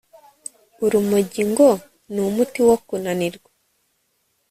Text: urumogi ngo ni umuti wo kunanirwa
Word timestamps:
urumogi 0.85 1.41
ngo 1.51 1.69
ni 2.11 2.19
umuti 2.27 2.59
wo 2.67 2.75
kunanirwa 2.87 3.49